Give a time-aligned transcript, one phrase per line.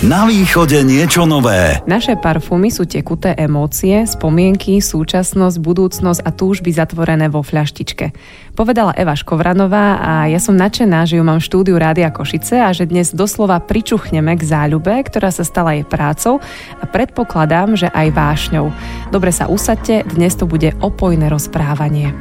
[0.00, 1.76] Na východe niečo nové.
[1.84, 8.08] Naše parfumy sú tekuté emócie, spomienky, súčasnosť, budúcnosť a túžby zatvorené vo fľaštičke.
[8.56, 12.72] Povedala Eva Škovranová a ja som nadšená, že ju mám v štúdiu Rádia Košice a
[12.72, 16.40] že dnes doslova pričuchneme k záľube, ktorá sa stala jej prácou
[16.80, 18.72] a predpokladám, že aj vášňou.
[19.12, 22.16] Dobre sa usadte, dnes to bude opojné rozprávanie.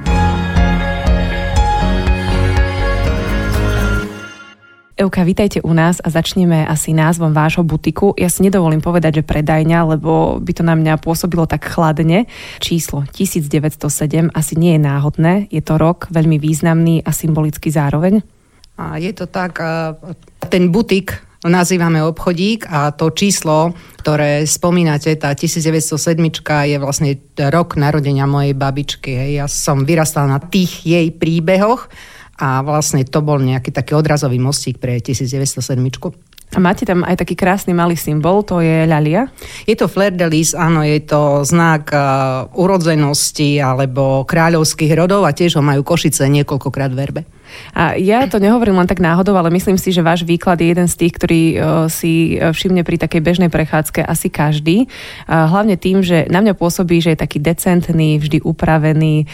[5.00, 8.12] Euka, vítajte u nás a začneme asi názvom vášho butiku.
[8.20, 12.28] Ja si nedovolím povedať, že predajňa, lebo by to na mňa pôsobilo tak chladne.
[12.60, 13.80] Číslo 1907
[14.36, 15.48] asi nie je náhodné.
[15.56, 18.20] Je to rok veľmi významný a symbolický zároveň.
[18.76, 19.64] A je to tak,
[20.52, 23.72] ten butik nazývame obchodík a to číslo,
[24.04, 25.96] ktoré spomínate, tá 1907
[26.44, 27.16] je vlastne
[27.48, 29.16] rok narodenia mojej babičky.
[29.40, 31.88] Ja som vyrastal na tých jej príbehoch
[32.40, 35.60] a vlastne to bol nejaký taký odrazový mostík pre 1907.
[36.50, 39.30] A máte tam aj taký krásny malý symbol, to je ľalia?
[39.70, 45.36] Je to fleur de lis, áno, je to znak uh, urodzenosti alebo kráľovských rodov a
[45.36, 47.30] tiež ho majú Košice niekoľkokrát verbe.
[47.74, 50.88] A ja to nehovorím len tak náhodou, ale myslím si, že váš výklad je jeden
[50.90, 51.56] z tých, ktorý e,
[51.88, 54.90] si e, všimne pri takej bežnej prechádzke asi každý.
[55.30, 59.26] Hlavne tým, že na mňa pôsobí, že je taký decentný, vždy upravený, e,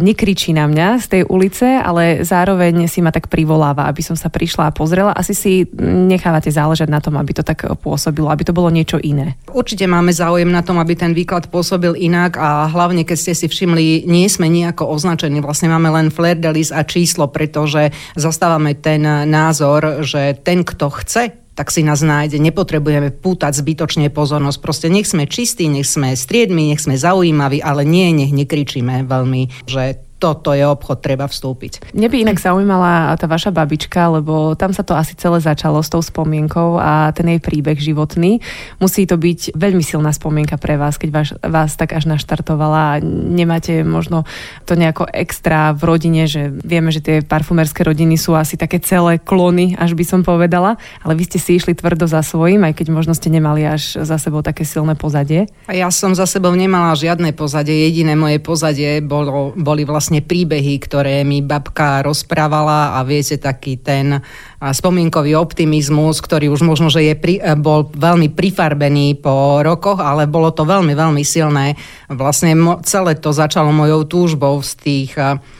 [0.00, 4.28] nekričí na mňa z tej ulice, ale zároveň si ma tak privoláva, aby som sa
[4.30, 5.16] prišla a pozrela.
[5.16, 9.36] Asi si nechávate záležať na tom, aby to tak pôsobilo, aby to bolo niečo iné.
[9.50, 13.46] Určite máme záujem na tom, aby ten výklad pôsobil inak a hlavne, keď ste si
[13.50, 15.42] všimli, nie sme nejako označení.
[15.42, 21.34] Vlastne máme len flair a číslo, pre pretože zastávame ten názor, že ten, kto chce
[21.50, 22.40] tak si nás nájde.
[22.40, 24.58] Nepotrebujeme pútať zbytočne pozornosť.
[24.64, 29.68] Proste nech sme čistí, nech sme striedmi, nech sme zaujímaví, ale nie, nech nekričíme veľmi,
[29.68, 31.96] že toto je obchod, treba vstúpiť.
[31.96, 35.88] Mne by inak zaujímala tá vaša babička, lebo tam sa to asi celé začalo s
[35.88, 38.44] tou spomienkou a ten jej príbeh životný.
[38.76, 43.00] Musí to byť veľmi silná spomienka pre vás, keď vás, vás tak až naštartovala a
[43.04, 44.28] nemáte možno
[44.68, 49.16] to nejako extra v rodine, že vieme, že tie parfumerské rodiny sú asi také celé
[49.16, 52.86] klony, až by som povedala, ale vy ste si išli tvrdo za svojím, aj keď
[52.92, 55.46] možno ste nemali až za sebou také silné pozadie.
[55.70, 60.26] A ja som za sebou nemala žiadne pozadie, jediné moje pozadie bolo, boli vlastne vlastne
[60.26, 64.18] príbehy, ktoré mi babka rozprávala a viete, taký ten
[64.60, 70.28] spomienkový optimizmus, ktorý už možno, že je pri, e, bol veľmi prifarbený po rokoch, ale
[70.28, 71.80] bolo to veľmi, veľmi silné.
[72.12, 72.52] Vlastne
[72.84, 75.10] celé to začalo mojou túžbou z tých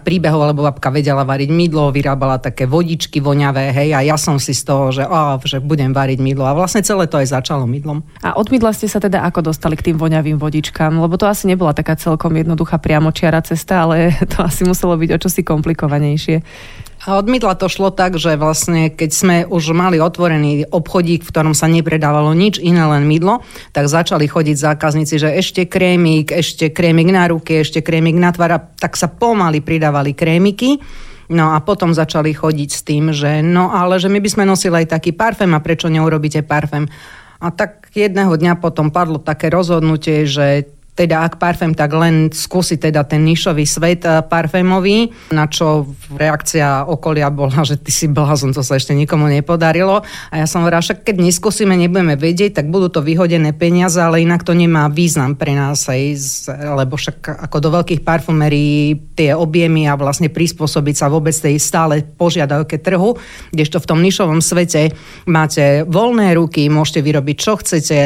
[0.04, 4.52] príbehov, lebo babka vedela variť mydlo, vyrábala také vodičky voňavé, hej, a ja som si
[4.52, 6.44] z toho, že, oh, že budem variť mydlo.
[6.44, 8.04] A vlastne celé to aj začalo mydlom.
[8.20, 10.98] A od mydla ste sa teda ako dostali k tým voňavým vodičkám?
[11.00, 15.18] Lebo to asi nebola taká celkom jednoduchá priamočiara cesta, ale to asi muselo byť o
[15.22, 16.36] čosi komplikovanejšie.
[17.00, 21.32] A od mydla to šlo tak, že vlastne keď sme už mali otvorený obchodík, v
[21.32, 23.40] ktorom sa nepredávalo nič iné, len mydlo,
[23.72, 28.60] tak začali chodiť zákazníci, že ešte krémik, ešte krémik na ruky, ešte krémik na tvara,
[28.60, 30.76] tak sa pomaly pridávali krémiky.
[31.30, 34.84] No a potom začali chodiť s tým, že no ale že my by sme nosili
[34.84, 36.84] aj taký parfém a prečo neurobíte parfém?
[37.40, 42.76] A tak jedného dňa potom padlo také rozhodnutie, že teda ak parfém, tak len skúsi
[42.76, 48.52] teda ten nišový svet eh, parfémový, na čo reakcia okolia bola, že ty si blázon,
[48.52, 50.02] to sa ešte nikomu nepodarilo.
[50.28, 54.20] A ja som hovorila, však keď neskúsime, nebudeme vedieť, tak budú to vyhodené peniaze, ale
[54.20, 56.02] inak to nemá význam pre nás, aj,
[56.76, 62.04] lebo však ako do veľkých parfumerí tie objemy a vlastne prispôsobiť sa vôbec tej stále
[62.04, 63.16] požiadavke trhu,
[63.54, 64.92] kdežto v tom nišovom svete
[65.24, 67.98] máte voľné ruky, môžete vyrobiť čo chcete,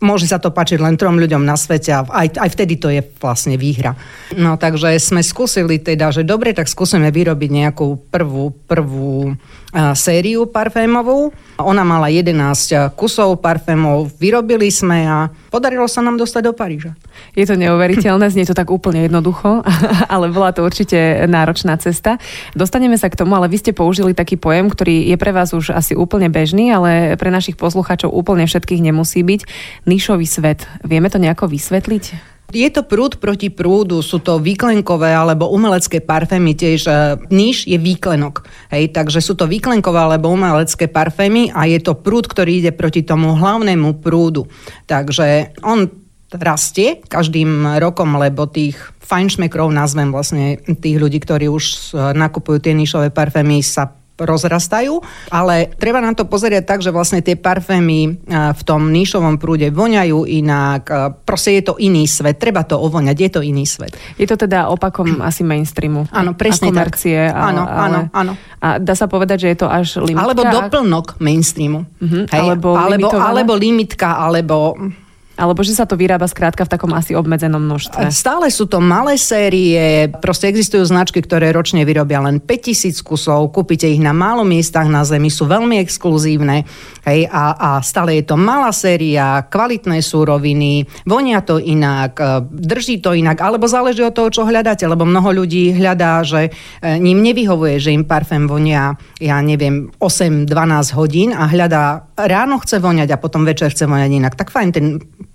[0.00, 3.04] môže sa to páčiť len trom ľuďom na svete a aj, aj vtedy to je
[3.20, 3.94] vlastne výhra.
[4.34, 9.36] No takže sme skúsili teda, že dobre, tak skúsime vyrobiť nejakú prvú, prvú
[9.94, 11.30] sériu parfémovú.
[11.60, 16.96] Ona mala 11 kusov parfémov, vyrobili sme a podarilo sa nám dostať do Paríža.
[17.36, 19.62] Je to neuveriteľné, znie to tak úplne jednoducho,
[20.14, 22.16] ale bola to určite náročná cesta.
[22.56, 25.76] Dostaneme sa k tomu, ale vy ste použili taký pojem, ktorý je pre vás už
[25.76, 29.40] asi úplne bežný, ale pre našich poslucháčov úplne všetkých nemusí byť.
[29.90, 30.70] Nišový svet.
[30.86, 32.30] Vieme to nejako vysvetliť?
[32.50, 36.92] Je to prúd proti prúdu, sú to výklenkové alebo umelecké parfémy, tiež e,
[37.30, 38.42] níž je výklenok.
[38.74, 43.06] Hej, takže sú to výklenkové alebo umelecké parfémy a je to prúd, ktorý ide proti
[43.06, 44.50] tomu hlavnému prúdu.
[44.90, 45.90] Takže on
[46.34, 53.10] rastie každým rokom, lebo tých fajnšmekrov nazvem vlastne tých ľudí, ktorí už nakupujú tie nišové
[53.10, 53.90] parfémy, sa
[54.20, 55.00] rozrastajú,
[55.32, 60.28] ale treba na to pozerať tak, že vlastne tie parfémy v tom níšovom prúde voňajú
[60.28, 60.82] inak,
[61.24, 63.96] proste je to iný svet, treba to ovoňať, je to iný svet.
[64.20, 66.06] Je to teda opakom asi mainstreamu.
[66.12, 67.34] Áno, presne a komercie, tak.
[67.34, 68.32] Áno, ale, áno, áno.
[68.60, 70.24] A dá sa povedať, že je to až limitka?
[70.28, 71.88] Alebo doplnok mainstreamu.
[71.96, 74.76] Uh-huh, Hej, alebo, alebo, alebo limitka, alebo
[75.40, 78.12] alebo že sa to vyrába skrátka v takom asi obmedzenom množstve?
[78.12, 83.88] Stále sú to malé série, proste existujú značky, ktoré ročne vyrobia len 5000 kusov, kúpite
[83.88, 86.68] ich na málo miestach na zemi, sú veľmi exkluzívne
[87.10, 93.02] hej, a, a stále je to malá séria, kvalitné súroviny, vonia to inak, e, drží
[93.02, 96.50] to inak, alebo záleží od toho, čo hľadáte, lebo mnoho ľudí hľadá, že e,
[97.02, 100.46] ním nevyhovuje, že im parfém vonia, ja neviem, 8-12
[100.94, 104.34] hodín a hľadá, ráno chce voňať a potom večer chce voňať inak.
[104.38, 104.86] Tak fajn, ten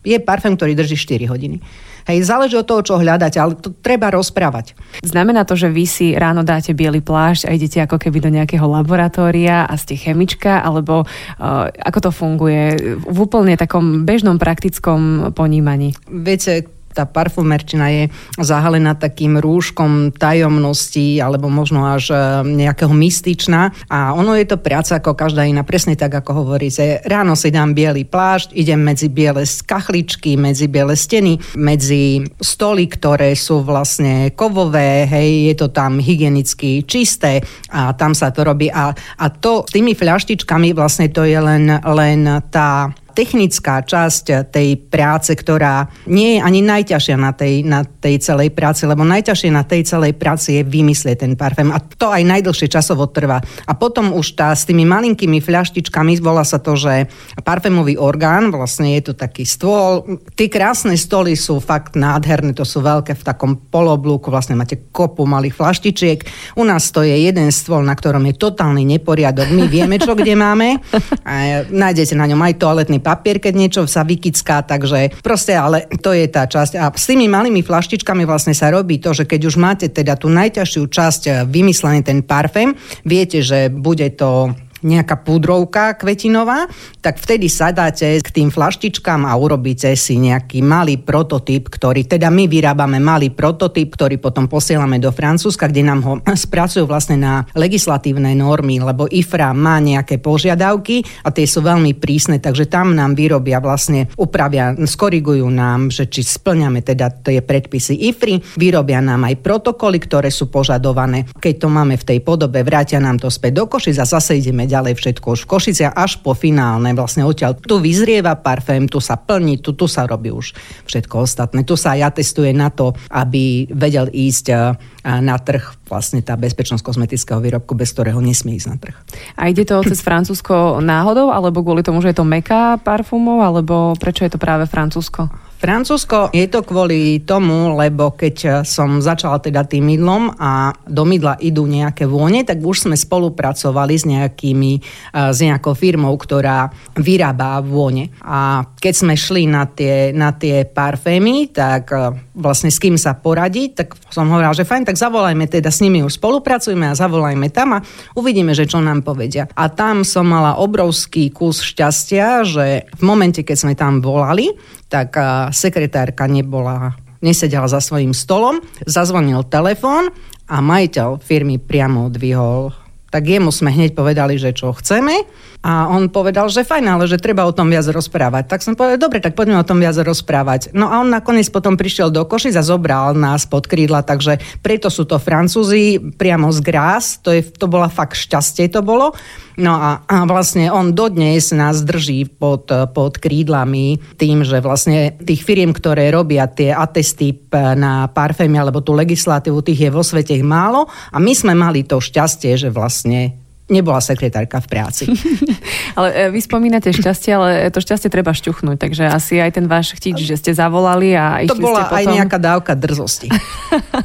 [0.05, 1.59] je parfém, ktorý drží 4 hodiny.
[2.05, 4.77] Hej, záleží od toho, čo hľadáte, ale to treba rozprávať.
[5.01, 8.69] Znamená to, že vy si ráno dáte biely plášť a idete ako keby do nejakého
[8.69, 15.97] laboratória a ste chemička, alebo uh, ako to funguje v úplne takom bežnom praktickom ponímaní?
[16.05, 18.03] Viete, tá parfumerčina je
[18.39, 22.17] zahalená takým rúškom tajomnosti alebo možno až e,
[22.55, 27.03] nejakého mystičná a ono je to práca ako každá iná, presne tak ako hovoríte.
[27.03, 33.35] Ráno si dám biely plášť, idem medzi biele kachličky, medzi biele steny, medzi stoly, ktoré
[33.35, 37.43] sú vlastne kovové, hej, je to tam hygienicky čisté
[37.75, 41.67] a tam sa to robí a, a to s tými fľaštičkami vlastne to je len,
[41.83, 42.19] len
[42.53, 48.51] tá technická časť tej práce, ktorá nie je ani najťažšia na tej, na tej celej
[48.51, 52.67] práci, lebo najťažšie na tej celej práci je vymyslieť ten parfém a to aj najdlhšie
[52.67, 53.39] časovo trvá.
[53.65, 57.07] A potom už tá s tými malinkými fľaštičkami, volá sa to, že
[57.41, 60.03] parfémový orgán, vlastne je to taký stôl.
[60.35, 65.23] Tie krásne stoly sú fakt nádherné, to sú veľké v takom poloblúku, vlastne máte kopu
[65.23, 66.19] malých fľaštičiek.
[66.59, 69.53] U nás to je jeden stôl, na ktorom je totálny neporiadok.
[69.53, 70.81] My vieme, čo kde máme.
[71.23, 76.09] A nájdete na ňom aj toaletný papier, keď niečo sa vykická, takže proste, ale to
[76.09, 76.81] je tá časť.
[76.81, 80.33] A s tými malými flaštičkami vlastne sa robí to, že keď už máte teda tú
[80.33, 82.73] najťažšiu časť eh, vymyslený ten parfém,
[83.05, 86.69] viete, že bude to nejaká púdrovka kvetinová,
[87.01, 92.45] tak vtedy sadáte k tým flaštičkám a urobíte si nejaký malý prototyp, ktorý teda my
[92.45, 96.13] vyrábame malý prototyp, ktorý potom posielame do Francúzska, kde nám ho
[96.45, 102.37] spracujú vlastne na legislatívne normy, lebo IFRA má nejaké požiadavky a tie sú veľmi prísne,
[102.37, 108.61] takže tam nám vyrobia vlastne, upravia, skorigujú nám, že či splňame teda tie predpisy IFRI,
[108.61, 111.25] vyrobia nám aj protokoly, ktoré sú požadované.
[111.25, 114.67] Keď to máme v tej podobe, vrátia nám to späť do Košic a zase ideme
[114.67, 116.91] ďalej všetko už v Košice až po finálne.
[116.97, 120.51] Vlastne odtiaľ tu vyzrieva parfém, tu sa plní, tu, tu sa robí už
[120.89, 121.61] všetko ostatné.
[121.63, 124.75] Tu sa aj atestuje na to, aby vedel ísť eh,
[125.05, 128.95] na trh vlastne tá bezpečnosť kozmetického výrobku, bez ktorého nesmie ísť na trh.
[129.37, 133.93] A ide to cez Francúzsko náhodou, alebo kvôli tomu, že je to meka parfumov, alebo
[134.01, 135.29] prečo je to práve Francúzsko?
[135.55, 141.39] Francúzsko je to kvôli tomu, lebo keď som začala teda tým mydlom a do mydla
[141.39, 144.71] idú nejaké vône, tak už sme spolupracovali s, nejakými,
[145.15, 146.69] s nejakou firmou, ktorá
[146.99, 148.11] vyrába vône.
[148.21, 151.89] A keď sme šli na tie, na tie parfémy, tak
[152.35, 156.03] vlastne s kým sa poradiť, tak som hovorila, že fajn, tak zavolajme teda s nimi
[156.03, 157.83] už spolupracujeme a zavolajme tam a
[158.19, 159.47] uvidíme, že čo nám povedia.
[159.55, 164.51] A tam som mala obrovský kus šťastia, že v momente, keď sme tam volali,
[164.87, 165.17] tak
[165.51, 166.93] sekretárka nebola
[167.25, 170.13] nesedela za svojím stolom, zazvonil telefón
[170.45, 172.69] a majiteľ firmy priamo odvihol.
[173.09, 175.25] Tak jemu sme hneď povedali, že čo chceme
[175.65, 178.45] a on povedal, že fajn, ale že treba o tom viac rozprávať.
[178.45, 180.69] Tak som povedal, dobre, tak poďme o tom viac rozprávať.
[180.77, 184.93] No a on nakoniec potom prišiel do Košic a zobral nás pod krídla, takže preto
[184.93, 189.17] sú to Francúzi priamo z Grás, to, je, to bola fakt šťastie to bolo.
[189.57, 195.47] No a, a vlastne on dodnes nás drží pod, pod krídlami tým, že vlastne tých
[195.47, 200.91] firiem, ktoré robia tie atesty na parfémy alebo tú legislatívu, tých je vo svete málo
[201.09, 205.03] a my sme mali to šťastie, že vlastne nebola sekretárka v práci.
[205.97, 209.97] ale e, vy spomínate šťastie, ale to šťastie treba šťuchnúť, takže asi aj ten váš
[209.97, 211.97] chtič, že ste zavolali a išli To bola ste potom...
[211.97, 213.29] aj nejaká dávka drzosti.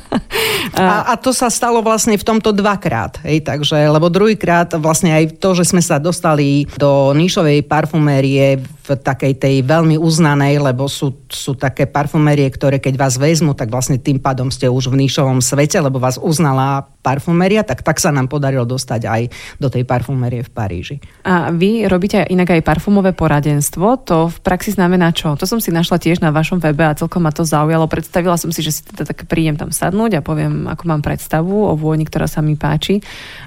[0.81, 5.37] a, a to sa stalo vlastne v tomto dvakrát, hej, takže, lebo druhýkrát vlastne aj
[5.37, 8.65] to, že sme sa dostali do níšovej parfumérie
[8.99, 14.01] takej tej veľmi uznanej, lebo sú, sú také parfumerie, ktoré keď vás vezmu, tak vlastne
[14.01, 18.29] tým pádom ste už v níšovom svete, lebo vás uznala parfumeria, tak tak sa nám
[18.29, 19.23] podarilo dostať aj
[19.57, 20.97] do tej parfumerie v Paríži.
[21.25, 24.05] A vy robíte inak aj parfumové poradenstvo.
[24.05, 25.33] To v praxi znamená čo?
[25.35, 27.89] To som si našla tiež na vašom webe a celkom ma to zaujalo.
[27.89, 31.73] Predstavila som si, že si teda tak prídem tam sadnúť a poviem, ako mám predstavu
[31.73, 33.01] o vôni, ktorá sa mi páči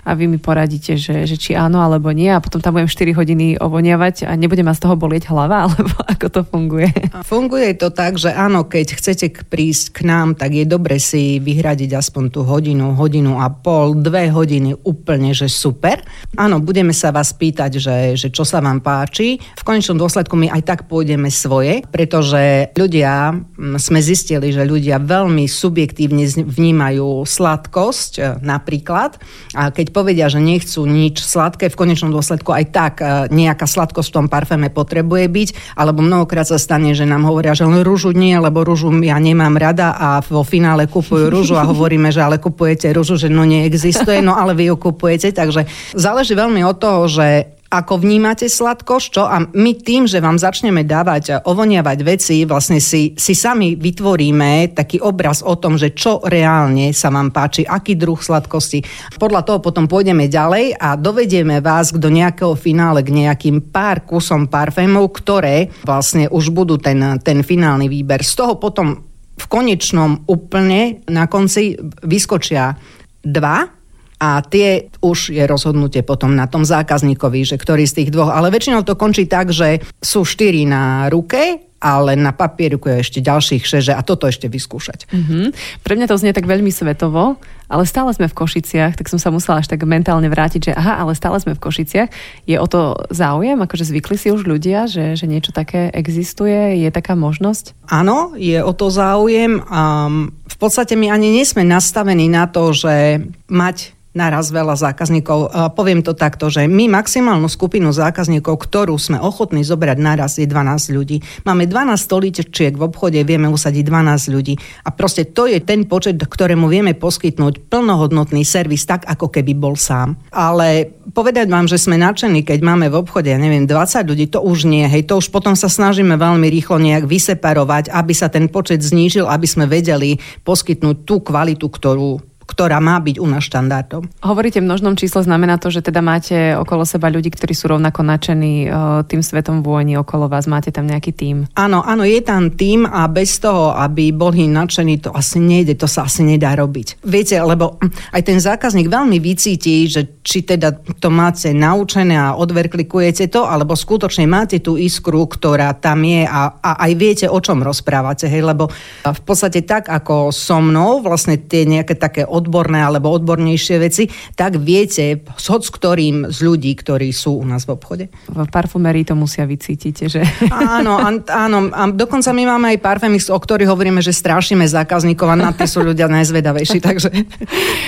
[0.03, 3.13] a vy mi poradíte, že, že či áno alebo nie a potom tam budem 4
[3.13, 6.89] hodiny ovoniavať a nebude ma z toho bolieť hlava, alebo ako to funguje?
[7.25, 11.97] Funguje to tak, že áno, keď chcete prísť k nám, tak je dobre si vyhradiť
[11.97, 16.05] aspoň tú hodinu, hodinu a pol, dve hodiny úplne, že super.
[16.37, 19.41] Áno, budeme sa vás pýtať, že, že čo sa vám páči.
[19.57, 23.33] V konečnom dôsledku my aj tak pôjdeme svoje, pretože ľudia,
[23.81, 29.17] sme zistili, že ľudia veľmi subjektívne vnímajú sladkosť e, napríklad.
[29.55, 34.09] A keď povedia, že nechcú nič sladké, v konečnom dôsledku aj tak e, nejaká sladkosť
[34.11, 38.11] v tom parféme potrebuje byť, alebo mnohokrát sa stane, že nám hovoria, že len rúžu
[38.11, 42.37] nie, lebo rúžu ja nemám rada a vo finále kupujú rúžu a hovoríme, že ale
[42.39, 45.65] kupujete rúžu, že no neexistuje, no ale vy ju kupujete, takže
[45.95, 49.23] záleží veľmi od toho, že ako vnímate sladkosť, čo?
[49.25, 55.01] A my tým, že vám začneme dávať, ovoniavať veci, vlastne si, si sami vytvoríme taký
[55.01, 58.85] obraz o tom, že čo reálne sa vám páči, aký druh sladkosti.
[59.17, 64.45] Podľa toho potom pôjdeme ďalej a dovedieme vás do nejakého finále, k nejakým pár kusom
[64.45, 68.21] parfémov, ktoré vlastne už budú ten, ten finálny výber.
[68.21, 69.01] Z toho potom
[69.33, 71.73] v konečnom úplne na konci
[72.05, 72.77] vyskočia
[73.25, 73.82] dva
[74.21, 78.31] a tie už je rozhodnutie potom na tom zákazníkovi, že ktorý z tých dvoch.
[78.33, 83.19] Ale väčšinou to končí tak, že sú štyri na ruke ale na papieriku je ešte
[83.19, 85.11] ďalších šeže a toto ešte vyskúšať.
[85.11, 85.45] Mm-hmm.
[85.83, 87.35] Pre mňa to znie tak veľmi svetovo,
[87.67, 91.03] ale stále sme v Košiciach, tak som sa musela až tak mentálne vrátiť, že aha,
[91.03, 92.09] ale stále sme v Košiciach.
[92.47, 93.59] Je o to záujem?
[93.59, 96.79] Akože zvykli si už ľudia, že, že niečo také existuje?
[96.79, 97.75] Je taká možnosť?
[97.91, 99.59] Áno, je o to záujem.
[99.67, 105.73] Um, v podstate my ani nie sme nastavení na to, že mať naraz veľa zákazníkov.
[105.73, 110.93] Poviem to takto, že my maximálnu skupinu zákazníkov, ktorú sme ochotní zobrať naraz, je 12
[110.93, 111.17] ľudí.
[111.43, 114.53] Máme 12 stoličiek v obchode, vieme usadiť 12 ľudí.
[114.85, 119.73] A proste to je ten počet, ktorému vieme poskytnúť plnohodnotný servis, tak ako keby bol
[119.73, 120.15] sám.
[120.29, 124.39] Ale povedať vám, že sme nadšení, keď máme v obchode, ja neviem, 20 ľudí, to
[124.45, 124.85] už nie.
[124.85, 129.25] Hej, to už potom sa snažíme veľmi rýchlo nejak vyseparovať, aby sa ten počet znížil,
[129.25, 134.05] aby sme vedeli poskytnúť tú kvalitu, ktorú ktorá má byť u nás štandardom.
[134.21, 138.05] Hovoríte v množnom čísle, znamená to, že teda máte okolo seba ľudí, ktorí sú rovnako
[138.05, 138.67] nadšení e,
[139.09, 141.49] tým svetom vôni okolo vás, máte tam nejaký tím?
[141.57, 145.89] Áno, áno, je tam tím a bez toho, aby boli nadšení, to asi nejde, to
[145.89, 147.01] sa asi nedá robiť.
[147.01, 147.81] Viete, lebo
[148.13, 153.73] aj ten zákazník veľmi vycíti, že či teda to máte naučené a odverklikujete to, alebo
[153.73, 158.45] skutočne máte tú iskru, ktorá tam je a, a aj viete, o čom rozprávate, hej,
[158.45, 158.69] lebo
[159.01, 164.59] v podstate tak, ako so mnou, vlastne tie nejaké také odborné alebo odbornejšie veci, tak
[164.59, 168.05] viete s hoc ktorým z ľudí, ktorí sú u nás v obchode.
[168.27, 170.21] V parfumerii to musia vycítiť, že...
[170.51, 170.99] Áno,
[171.31, 171.57] áno.
[171.71, 175.65] A dokonca my máme aj parfémy, o ktorých hovoríme, že strašíme zákazníkov a na tie
[175.65, 176.77] sú ľudia najzvedavejší.
[176.87, 177.09] Takže...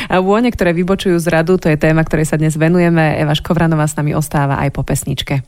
[0.07, 3.19] A vône, ktoré vybočujú z radu, to je téma, ktorej sa dnes venujeme.
[3.19, 5.43] Eva Škovranová s nami ostáva aj po pesničke.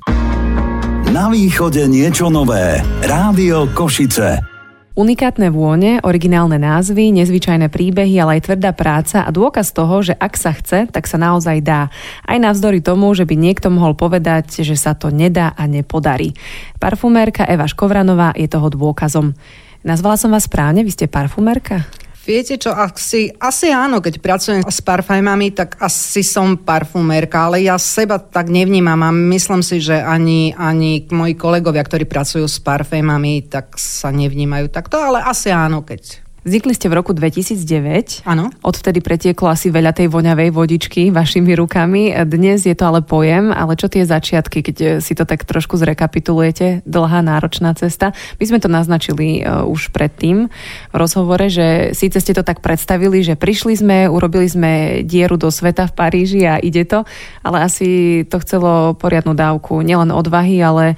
[1.07, 2.83] Na východe niečo nové.
[2.99, 4.56] Rádio Košice.
[4.97, 10.33] Unikátne vône, originálne názvy, nezvyčajné príbehy, ale aj tvrdá práca a dôkaz toho, že ak
[10.33, 11.93] sa chce, tak sa naozaj dá.
[12.25, 16.33] Aj navzdory tomu, že by niekto mohol povedať, že sa to nedá a nepodarí.
[16.81, 19.37] Parfumérka Eva Škovranová je toho dôkazom.
[19.85, 21.85] Nazvala som vás správne, vy ste parfumérka?
[22.27, 27.79] Viete čo, asi, asi áno, keď pracujem s parfémami, tak asi som parfumérka, ale ja
[27.79, 33.47] seba tak nevnímam a myslím si, že ani, ani moji kolegovia, ktorí pracujú s parfémami,
[33.47, 38.21] tak sa nevnímajú takto, ale asi áno, keď Vznikli ste v roku 2009.
[38.23, 38.53] Áno.
[38.61, 42.13] Odvtedy pretieklo asi veľa tej voňavej vodičky vašimi rukami.
[42.29, 46.85] Dnes je to ale pojem, ale čo tie začiatky, keď si to tak trošku zrekapitulujete,
[46.85, 48.13] dlhá náročná cesta.
[48.37, 50.47] My sme to naznačili uh, už predtým
[50.93, 55.49] v rozhovore, že síce ste to tak predstavili, že prišli sme, urobili sme dieru do
[55.51, 57.03] sveta v Paríži a ide to,
[57.41, 60.95] ale asi to chcelo poriadnu dávku, nielen odvahy, ale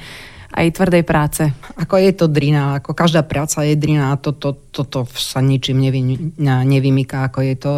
[0.50, 1.44] aj tvrdej práce.
[1.78, 5.40] Ako je to drina, ako každá práca je drina a toto to, to, to sa
[5.40, 6.02] ničím nevy,
[6.42, 7.72] nevymýka, ako je to.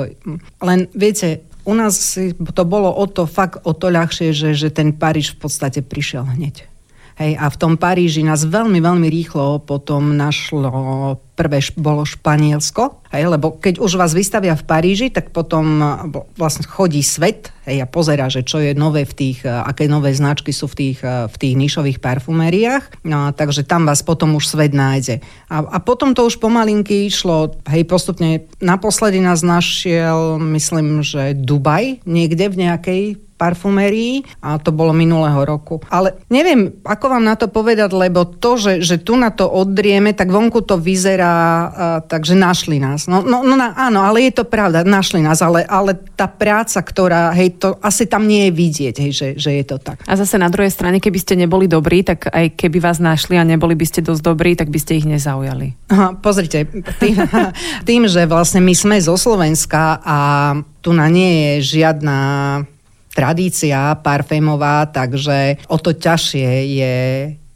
[0.63, 2.17] Len viete, u nás
[2.55, 6.25] to bolo o to fakt o to ľahšie, že, že ten Paríž v podstate prišiel
[6.25, 6.65] hneď.
[7.19, 13.25] Hej, a v tom Paríži nás veľmi, veľmi rýchlo potom našlo prvé bolo Španielsko, hej,
[13.25, 15.81] lebo keď už vás vystavia v Paríži, tak potom
[16.37, 20.53] vlastne chodí svet hej, a pozera, že čo je nové v tých, aké nové značky
[20.53, 25.17] sú v tých, v tých nišových parfumériách, no, takže tam vás potom už svet nájde.
[25.49, 32.05] A, a potom to už pomalinky išlo, hej, postupne naposledy nás našiel, myslím, že Dubaj,
[32.05, 33.01] niekde v nejakej
[33.41, 35.81] parfumerii a to bolo minulého roku.
[35.89, 40.13] Ale neviem, ako vám na to povedať, lebo to, že, že tu na to oddrieme,
[40.13, 41.69] tak vonku to vyzerá, uh,
[42.05, 43.09] takže našli nás.
[43.09, 47.33] No, no, no áno, ale je to pravda, našli nás, ale, ale tá práca, ktorá,
[47.33, 50.05] hej, to asi tam nie je vidieť, hej, že, že je to tak.
[50.05, 53.47] A zase na druhej strane, keby ste neboli dobrí, tak aj keby vás našli a
[53.47, 55.89] neboli by ste dosť dobrí, tak by ste ich nezaujali.
[55.89, 56.69] Aha, pozrite,
[57.01, 57.17] tým,
[57.89, 60.17] tým, že vlastne my sme zo Slovenska a
[60.85, 62.19] tu na nie je žiadna
[63.11, 66.49] tradícia parfémová, takže o to ťažšie
[66.79, 66.95] je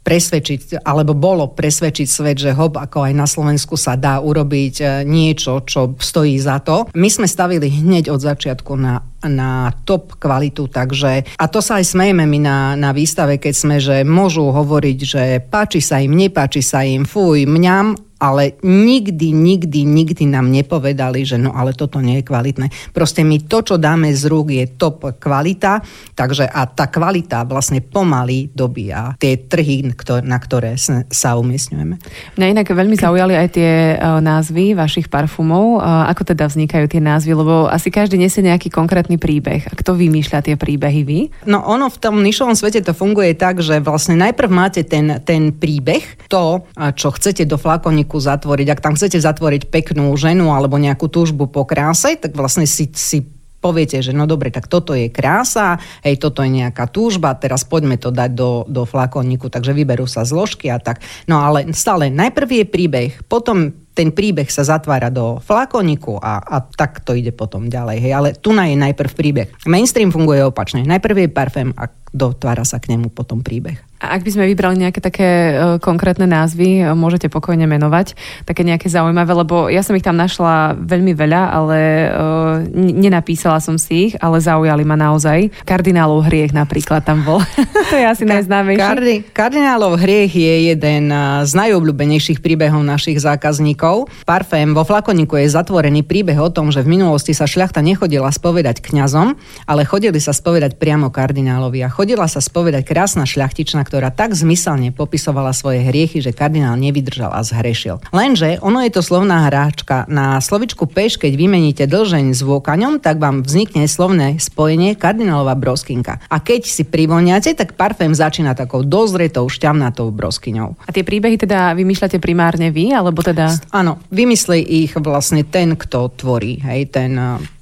[0.06, 4.84] presvedčiť, alebo bolo presvedčiť svet, že hop, ako aj na Slovensku sa dá urobiť e,
[5.02, 6.86] niečo, čo stojí za to.
[6.94, 11.96] My sme stavili hneď od začiatku na na top kvalitu, takže a to sa aj
[11.96, 16.60] smejeme my na, na výstave, keď sme, že môžu hovoriť, že páči sa im, nepáči
[16.60, 22.20] sa im, fuj, mňam, ale nikdy, nikdy, nikdy nám nepovedali, že no ale toto nie
[22.20, 22.72] je kvalitné.
[22.96, 25.84] Proste my to, čo dáme z rúk, je top kvalita,
[26.16, 29.92] takže a tá kvalita vlastne pomaly dobíja tie trhy,
[30.24, 30.80] na ktoré
[31.12, 31.94] sa umiestňujeme.
[32.40, 35.78] Mňa inak veľmi zaujali aj tie e, názvy vašich parfumov.
[35.78, 37.36] E, ako teda vznikajú tie názvy?
[37.36, 39.70] Lebo asi každý nesie nejaký konkrétny príbeh.
[39.70, 41.20] A kto vymýšľa tie príbehy vy?
[41.46, 45.54] No ono v tom nišovom svete to funguje tak, že vlastne najprv máte ten, ten
[45.54, 46.66] príbeh, to,
[46.98, 48.66] čo chcete do flakoníku kliniku zatvoriť.
[48.70, 53.26] Ak tam chcete zatvoriť peknú ženu alebo nejakú túžbu po kráse, tak vlastne si, si
[53.58, 57.98] poviete, že no dobre, tak toto je krása, hej, toto je nejaká túžba, teraz poďme
[57.98, 61.02] to dať do, do flakoníku, takže vyberú sa zložky a tak.
[61.26, 66.60] No ale stále najprv je príbeh, potom ten príbeh sa zatvára do flakoniku a, a
[66.60, 67.96] tak to ide potom ďalej.
[68.04, 68.12] Hej.
[68.12, 69.48] Ale tu je najprv príbeh.
[69.64, 70.84] Mainstream funguje opačne.
[70.84, 73.80] Najprv je parfém a dotvára sa k nemu potom príbeh.
[73.96, 78.12] A ak by sme vybrali nejaké také uh, konkrétne názvy, uh, môžete pokojne menovať,
[78.44, 81.78] také nejaké zaujímavé, lebo ja som ich tam našla veľmi veľa, ale
[82.12, 85.48] uh, nenapísala som si ich, ale zaujali ma naozaj.
[85.64, 87.40] Kardinálov hriech napríklad tam bol.
[87.90, 88.84] to je asi Ka- najznámejší.
[88.84, 91.08] Kardi- kardinálov hriech je jeden
[91.48, 94.12] z najobľúbenejších príbehov našich zákazníkov.
[94.28, 98.84] Parfém vo flakoniku je zatvorený príbeh o tom, že v minulosti sa šľachta nechodila spovedať
[98.84, 101.80] kňazom, ale chodili sa spovedať priamo kardinálovi.
[101.80, 107.30] A chodila sa spovedať krásna šľachtičná ktorá tak zmyselne popisovala svoje hriechy, že kardinál nevydržal
[107.30, 108.02] a zhrešil.
[108.10, 110.02] Lenže ono je to slovná hráčka.
[110.10, 116.18] Na slovičku peš, keď vymeníte dlžeň s vôkaňom, tak vám vznikne slovné spojenie kardinálová broskinka.
[116.26, 120.74] A keď si privoniate, tak parfém začína takou dozretou, šťavnatou broskyňou.
[120.82, 123.54] A tie príbehy teda vymýšľate primárne vy, alebo teda...
[123.70, 127.14] Áno, vymyslí ich vlastne ten, kto tvorí, hej, ten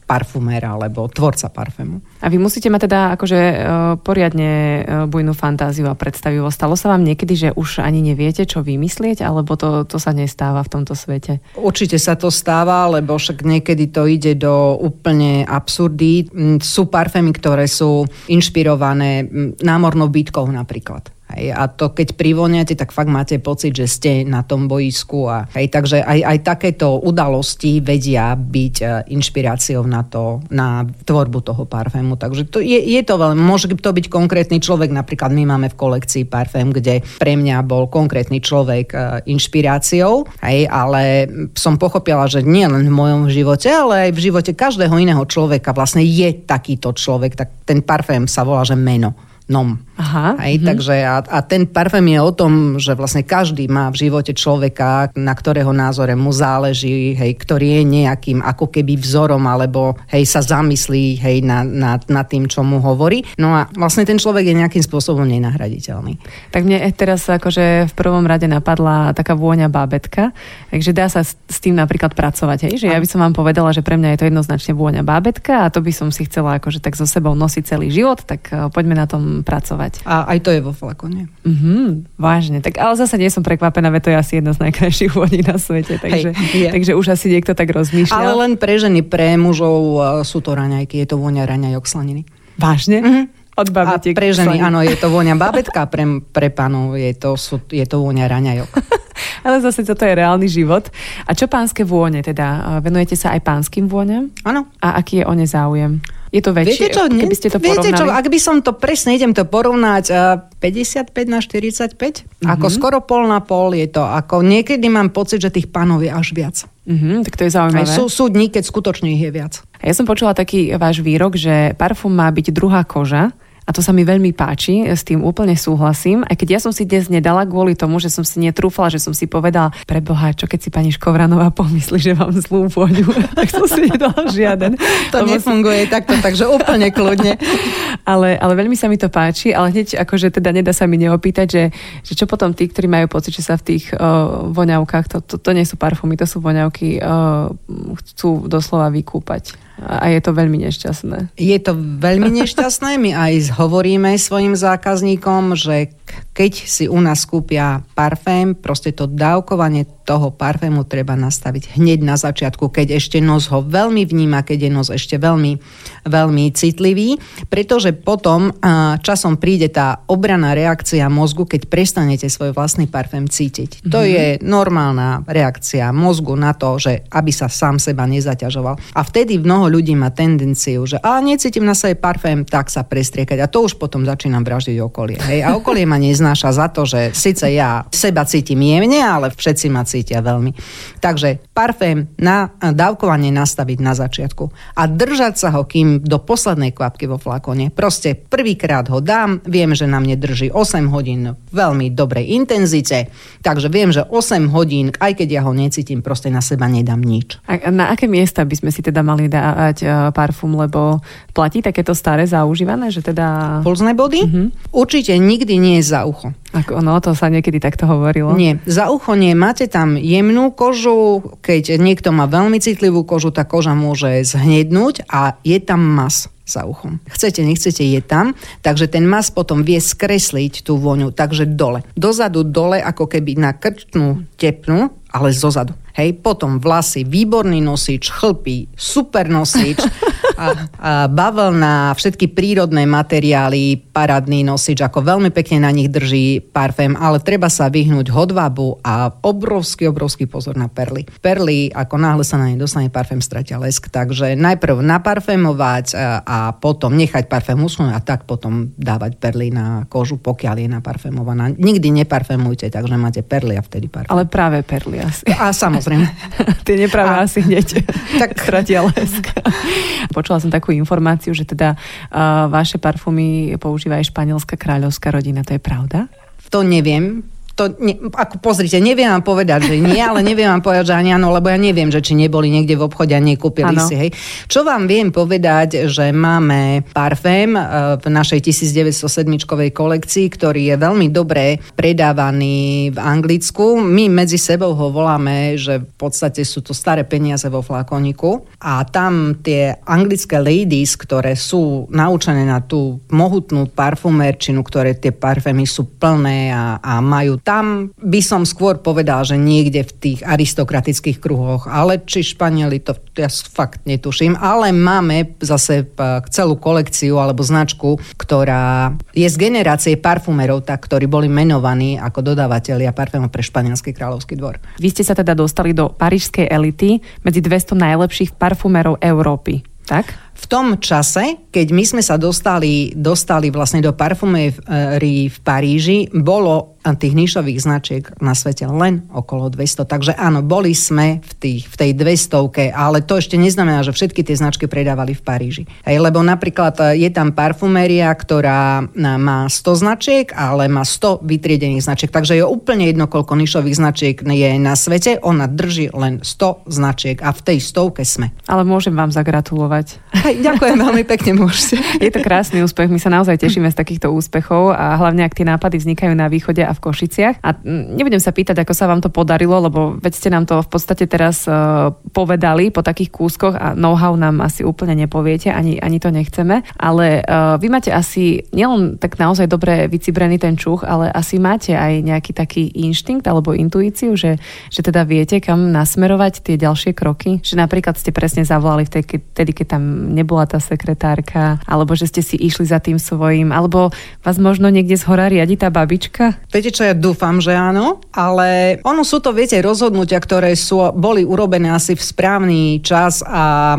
[0.04, 2.13] parfumér alebo tvorca parfému.
[2.24, 3.56] A vy musíte mať teda akože uh,
[4.00, 6.56] poriadne uh, bujnú fantáziu a predstavivosť.
[6.56, 10.64] Stalo sa vám niekedy, že už ani neviete, čo vymyslieť, alebo to, to sa nestáva
[10.64, 11.44] v tomto svete?
[11.52, 16.32] Určite sa to stáva, lebo však niekedy to ide do úplne absurdí.
[16.32, 21.13] Mm, sú parfémy, ktoré sú inšpirované mm, námornou bytkou napríklad.
[21.34, 25.26] Hej, a to keď privoniate, tak fakt máte pocit, že ste na tom boisku.
[25.26, 31.42] A, hej, takže aj, aj takéto udalosti vedia byť e, inšpiráciou na, to, na tvorbu
[31.42, 32.14] toho parfému.
[32.14, 35.78] Takže to je, je to veľmi, môže to byť konkrétny človek, napríklad my máme v
[35.78, 41.26] kolekcii parfém, kde pre mňa bol konkrétny človek e, inšpiráciou, hej, ale
[41.58, 45.74] som pochopila, že nie len v mojom živote, ale aj v živote každého iného človeka
[45.74, 49.76] vlastne je takýto človek, tak ten parfém sa volá, že meno nom.
[49.94, 50.68] Aha, Hej, uh-huh.
[50.72, 55.12] takže a, a ten parfém je o tom, že vlastne každý má v živote človeka,
[55.14, 60.42] na ktorého názore mu záleží, hej, ktorý je nejakým ako keby vzorom, alebo hej, sa
[60.42, 63.22] zamyslí hej, nad na, na tým, čo mu hovorí.
[63.36, 66.18] No a vlastne ten človek je nejakým spôsobom nenahraditeľný.
[66.50, 70.30] Tak mne teraz akože v prvom rade napadla taká vôňa bábetka,
[70.70, 72.70] takže dá sa s, s tým napríklad pracovať.
[72.70, 72.86] Hej?
[72.86, 75.72] Že ja by som vám povedala, že pre mňa je to jednoznačne vôňa bábetka a
[75.72, 78.94] to by som si chcela akože tak so sebou nosiť celý život, tak uh, poďme
[78.94, 79.92] na tom pracovať pracovať.
[80.04, 81.32] A aj to je vo flakone.
[81.42, 82.60] Mm-hmm, vážne.
[82.60, 85.56] Tak ale zase nie som prekvapená, veď to je asi jedna z najkrajších voní na
[85.56, 85.96] svete.
[85.96, 88.14] Takže, Hej, takže už asi niekto tak rozmýšľa.
[88.14, 91.00] Ale len pre ženy, pre mužov sú to raňajky.
[91.00, 92.22] Je to vôňa raňajok slaniny.
[92.60, 93.00] Vážne?
[93.00, 93.24] Mm-hmm.
[93.54, 94.14] Od babetiek.
[94.14, 96.02] A pre ženy, áno, je to vôňa babetka, pre,
[96.34, 98.70] pre panov je to, sú, je to vôňa raňajok.
[99.46, 100.90] Ale zase toto je reálny život.
[101.22, 102.80] A čo pánske vône teda?
[102.82, 104.34] Venujete sa aj pánskym vôňam?
[104.42, 104.66] Áno.
[104.82, 106.02] A aký je o ne záujem?
[106.34, 107.94] Je to väčšie, viete čo, keby ste to viete porovnali?
[107.94, 112.50] čo, ak by som to presne, idem to porovnať, uh, 55 na 45, mm-hmm.
[112.50, 114.02] ako skoro pol na pol je to.
[114.02, 116.56] Ako niekedy mám pocit, že tých pánov je až viac.
[116.90, 117.86] Mhm, tak to je zaujímavé.
[117.86, 119.62] Aj sú, sú dní, keď skutočne ich je viac.
[119.78, 123.30] Ja som počula taký váš výrok, že parfum má byť druhá koža.
[123.64, 126.20] A to sa mi veľmi páči, s tým úplne súhlasím.
[126.28, 129.16] Aj keď ja som si dnes nedala kvôli tomu, že som si netrúfala, že som
[129.16, 133.48] si povedala, pre Boha, čo keď si pani Škovranová pomyslí, že mám zlú vôňu, tak
[133.48, 134.76] som si nedala žiaden.
[135.16, 135.90] To nefunguje si...
[135.90, 137.40] takto, takže úplne kľudne.
[138.12, 141.46] ale, ale veľmi sa mi to páči, ale hneď akože teda nedá sa mi neopýtať,
[141.48, 141.64] že,
[142.04, 145.34] že čo potom tí, ktorí majú pocit, že sa v tých uh, voňavkách, to, to,
[145.40, 147.48] to nie sú parfumy, to sú voňavky, uh,
[147.96, 149.63] chcú doslova vykúpať.
[149.74, 151.34] A je to veľmi nešťastné.
[151.34, 152.94] Je to veľmi nešťastné.
[153.02, 155.90] My aj hovoríme svojim zákazníkom, že
[156.34, 162.20] keď si u nás kúpia parfém, proste to dávkovanie toho parfému treba nastaviť hneď na
[162.20, 165.56] začiatku, keď ešte nos ho veľmi vníma, keď je nos ešte veľmi,
[166.04, 167.16] veľmi citlivý,
[167.48, 168.52] pretože potom
[169.00, 173.80] časom príde tá obraná reakcia mozgu, keď prestanete svoj vlastný parfém cítiť.
[173.80, 173.92] Mm-hmm.
[173.94, 174.08] To mhm.
[174.10, 178.76] je normálna reakcia mozgu na to, že aby sa sám seba nezaťažoval.
[178.92, 183.38] A vtedy mnoho ľudí má tendenciu, že a necítim na sebe parfém, tak sa prestriekať.
[183.40, 185.18] A to už potom začínam vraždiť okolie.
[185.20, 185.40] Hej?
[185.44, 189.86] A okolie ma neznáša za to, že síce ja seba cítim jemne, ale všetci ma
[189.86, 190.52] cítia veľmi.
[191.00, 194.44] Takže parfém na dávkovanie nastaviť na začiatku
[194.76, 197.70] a držať sa ho, kým do poslednej kvapky vo flakone.
[197.70, 203.08] Proste prvýkrát ho dám, viem, že na mne drží 8 hodín veľmi dobrej intenzite,
[203.40, 207.38] takže viem, že 8 hodín, aj keď ja ho necítim, proste na seba nedám nič.
[207.46, 210.98] A na aké miesta by sme si teda mali dávať uh, parfum, lebo
[211.30, 213.60] platí takéto staré zaužívané, že teda...
[213.62, 214.20] Pulzné body?
[214.26, 214.46] Uh-huh.
[214.74, 216.34] Určite nikdy nie je za ucho.
[216.54, 218.34] Ako, no, to sa niekedy takto hovorilo.
[218.34, 219.34] Nie, za ucho nie.
[219.34, 225.38] Máte tam jemnú kožu, keď niekto má veľmi citlivú kožu, tá koža môže zhnednúť a
[225.42, 227.00] je tam mas za uchom.
[227.08, 231.80] Chcete, nechcete, je tam, takže ten mas potom vie skresliť tú voňu, takže dole.
[231.96, 235.72] Dozadu dole, ako keby na krčnú tepnu, ale zozadu.
[235.94, 239.78] Hej, potom vlasy, výborný nosič, chlpy, super nosič,
[240.34, 240.46] a,
[240.82, 247.22] a bavlna, všetky prírodné materiály, parádny nosič, ako veľmi pekne na nich drží parfém, ale
[247.22, 251.06] treba sa vyhnúť hodvabu a obrovský, obrovský pozor na perly.
[251.22, 256.38] Perly, ako náhle sa na ne dostane parfém, stratia lesk, takže najprv naparfémovať a, a
[256.58, 261.54] potom nechať parfém usnúť a tak potom dávať perly na kožu, pokiaľ je naparfémovaná.
[261.54, 264.10] Nikdy neparfémujte, takže máte perly a vtedy parfém.
[264.10, 265.22] Ale práve perly asi.
[265.30, 266.08] A samozrejme samozrejme.
[266.66, 267.84] Tie nepravé asi hneď
[268.20, 269.28] tak stratia lesk.
[270.16, 275.44] Počula som takú informáciu, že teda uh, vaše parfumy používa aj španielská kráľovská rodina.
[275.44, 276.08] To je pravda?
[276.48, 280.90] To neviem to, ne, ako pozrite, neviem vám povedať, že nie, ale neviem vám povedať,
[280.90, 283.86] že ani áno, lebo ja neviem, že či neboli niekde v obchode a nekúpili ano.
[283.86, 283.94] si.
[283.94, 284.10] Hej.
[284.50, 287.62] Čo vám viem povedať, že máme parfém e,
[288.02, 293.78] v našej 1907 kolekcii, ktorý je veľmi dobre predávaný v Anglicku.
[293.78, 298.82] My medzi sebou ho voláme, že v podstate sú to staré peniaze vo flakoniku a
[298.82, 305.86] tam tie anglické ladies, ktoré sú naučené na tú mohutnú parfumerčinu, ktoré tie parfémy sú
[305.86, 311.68] plné a, a majú tam by som skôr povedal, že niekde v tých aristokratických kruhoch,
[311.68, 315.84] ale či Španieli, to ja fakt netuším, ale máme zase
[316.32, 322.96] celú kolekciu alebo značku, ktorá je z generácie parfumerov, tak, ktorí boli menovaní ako dodávateľia
[322.96, 324.56] parfémov pre španielský kráľovský dvor.
[324.80, 330.24] Vy ste sa teda dostali do parížskej elity medzi 200 najlepších parfumerov Európy, tak?
[330.34, 336.73] v tom čase, keď my sme sa dostali, dostali vlastne do parfumérii v Paríži, bolo
[336.92, 339.88] tých nišových značiek na svete len okolo 200.
[339.88, 344.20] Takže áno, boli sme v, tých, v tej 200, ale to ešte neznamená, že všetky
[344.20, 345.64] tie značky predávali v Paríži.
[345.88, 351.24] Hej, lebo napríklad e, je tam parfuméria, ktorá e, má 100 značiek, ale má 100
[351.24, 352.12] vytriedených značiek.
[352.12, 355.16] Takže je úplne jedno, koľko nišových značiek je na svete.
[355.24, 358.36] Ona drží len 100 značiek a v tej stovke sme.
[358.44, 359.96] Ale môžem vám zagratulovať.
[360.28, 361.80] Hej, ďakujem veľmi pekne, môžete.
[362.02, 362.92] Je to krásny úspech.
[362.92, 366.60] My sa naozaj tešíme z takýchto úspechov a hlavne, ak tie nápady vznikajú na východe
[366.60, 367.40] a v Košiciach.
[367.40, 370.68] A nebudem sa pýtať, ako sa vám to podarilo, lebo veď ste nám to v
[370.68, 376.02] podstate teraz uh, povedali po takých kúskoch a know-how nám asi úplne nepoviete, ani, ani
[376.02, 376.66] to nechceme.
[376.76, 381.78] Ale uh, vy máte asi nielen tak naozaj dobre vycibrený ten čuch, ale asi máte
[381.78, 384.36] aj nejaký taký inštinkt alebo intuíciu, že,
[384.68, 387.38] že teda viete, kam nasmerovať tie ďalšie kroky.
[387.40, 392.36] Že napríklad ste presne zavolali vtedy, keď tam nebola tá sekretárka, alebo že ste si
[392.40, 396.40] išli za tým svojím, alebo vás možno niekde z hora riadi tá babička?
[396.64, 401.20] Viete čo, ja dúfam, že áno, ale ono sú to, viete, rozhodnutia, ktoré sú, boli
[401.20, 403.76] urobené asi v správny čas a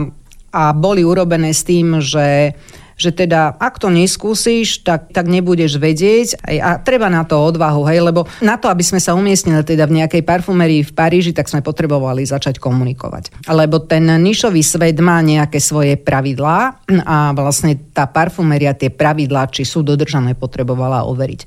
[0.56, 2.56] a boli urobené s tým, že
[2.96, 8.00] že teda ak to neskúsiš, tak, tak nebudeš vedieť a treba na to odvahu, hej,
[8.00, 11.60] lebo na to, aby sme sa umiestnili teda v nejakej parfumerii v Paríži, tak sme
[11.60, 13.52] potrebovali začať komunikovať.
[13.52, 19.68] Lebo ten nišový svet má nejaké svoje pravidlá a vlastne tá parfumeria tie pravidlá, či
[19.68, 21.42] sú dodržané, potrebovala overiť.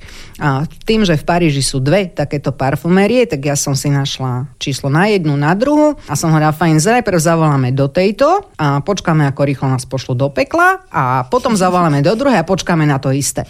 [0.44, 4.92] A tým, že v Paríži sú dve takéto parfumerie, tak ja som si našla číslo
[4.92, 9.40] na jednu, na druhú a som hovorila, fajn, najprv zavoláme do tejto a počkáme, ako
[9.48, 13.46] rýchlo nás pošlo do pekla a potom zavoláme do druhej a počkáme na to isté.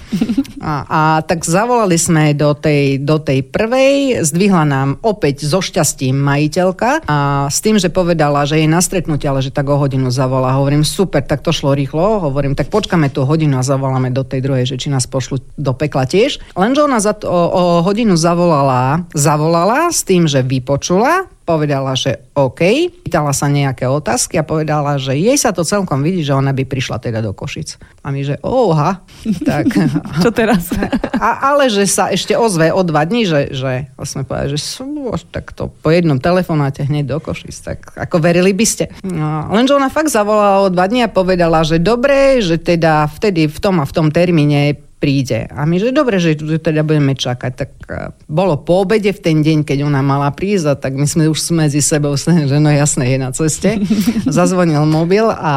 [0.61, 6.21] A, a tak zavolali sme do tej, do tej prvej, zdvihla nám opäť so šťastím
[6.21, 10.13] majiteľka a s tým, že povedala, že je na stretnutie, ale že tak o hodinu
[10.13, 10.53] zavolá.
[10.61, 12.21] Hovorím, super, tak to šlo rýchlo.
[12.21, 15.73] Hovorím, tak počkáme tú hodinu a zavoláme do tej druhej, že či nás pošlu do
[15.73, 16.43] pekla tiež.
[16.53, 22.21] Lenže ona za to, o, o hodinu zavolala, zavolala s tým, že vypočula, povedala, že
[22.37, 22.61] OK,
[23.09, 26.69] pýtala sa nejaké otázky a povedala, že jej sa to celkom vidí, že ona by
[26.69, 27.81] prišla teda do Košic.
[28.05, 29.01] A my, že oha,
[29.49, 29.73] tak...
[30.21, 30.69] Čo teraz?
[31.17, 35.09] A, ale že sa ešte ozve o dva dní, že, že sme povedali, že sú,
[35.33, 38.85] tak to po jednom telefonáte hneď do Košic, tak ako verili by ste.
[39.09, 43.49] No, lenže ona fakt zavolala o dva dní a povedala, že dobre, že teda vtedy
[43.49, 45.47] v tom a v tom termíne príde.
[45.55, 47.53] A my, že dobre, že teda budeme čakať.
[47.55, 51.31] Tak e, bolo po obede v ten deň, keď ona mala prísť, tak my sme
[51.31, 52.19] už medzi sebou,
[52.51, 53.79] že no jasné, je na ceste.
[54.27, 55.55] Zazvonil mobil a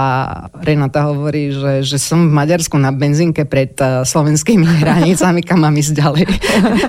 [0.61, 5.73] Renata hovorí, že, že som v Maďarsku na benzínke pred e, slovenskými hranicami, kam mám
[5.73, 6.25] ísť ďalej.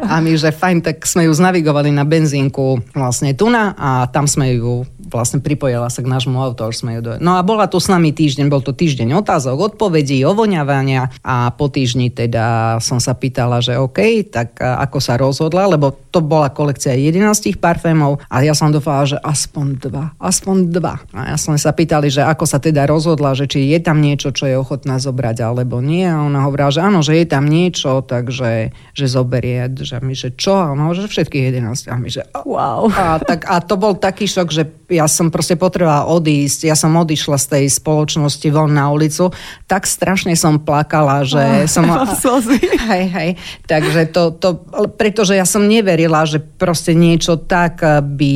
[0.07, 4.61] A my, že fajn, tak sme ju znavigovali na benzínku vlastne Tuna a tam sme
[4.61, 7.11] ju vlastne pripojila sa k nášmu do...
[7.21, 11.69] No a bola tu s nami týždeň, bol to týždeň otázok, odpovedí, ovoňavania a po
[11.69, 16.97] týždni teda som sa pýtala, že OK, tak ako sa rozhodla, lebo to bola kolekcia
[16.97, 21.01] 11 parfémov a ja som dúfala, že aspoň dva, aspoň dva.
[21.13, 24.33] A ja som sa pýtali, že ako sa teda rozhodla, že či je tam niečo,
[24.33, 26.05] čo je ochotná zobrať alebo nie.
[26.05, 29.69] A ona hovorila, že áno, že je tam niečo, takže že zoberie.
[29.73, 30.57] Že mi, že čo?
[30.57, 31.93] A ona že všetkých 11.
[31.93, 32.89] A mi, že wow.
[32.93, 36.69] A, tak, a to bol taký šok, že ja som proste potrebovala odísť.
[36.69, 39.31] Ja som odišla z tej spoločnosti von na ulicu.
[39.71, 41.85] Tak strašne som plakala, že oh, som.
[42.93, 43.31] Hej, hej.
[43.65, 44.59] Takže to, to,
[44.99, 48.35] pretože ja som neverila, že proste niečo tak by,